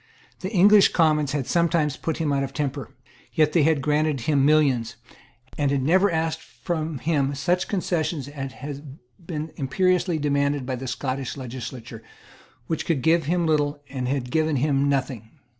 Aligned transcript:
The 0.39 0.49
English 0.51 0.93
Commons 0.93 1.33
had 1.33 1.45
sometimes 1.45 1.95
put 1.95 2.17
him 2.17 2.33
out 2.33 2.41
of 2.43 2.55
temper. 2.55 2.89
Yet 3.33 3.53
they 3.53 3.61
had 3.61 3.83
granted 3.83 4.21
him 4.21 4.43
millions, 4.43 4.95
and 5.59 5.69
had 5.69 5.83
never 5.83 6.09
asked 6.11 6.41
from 6.41 6.97
him 6.97 7.35
such 7.35 7.67
concessions 7.67 8.27
as 8.27 8.53
had 8.53 8.97
been 9.23 9.51
imperiously 9.57 10.17
demanded 10.17 10.65
by 10.65 10.75
the 10.77 10.87
Scottish 10.87 11.37
legislature, 11.37 12.01
which 12.65 12.87
could 12.87 13.03
give 13.03 13.25
him 13.25 13.45
little 13.45 13.79
and 13.89 14.07
had 14.07 14.31
given 14.31 14.55
him 14.55 14.89
nothing. 14.89 15.29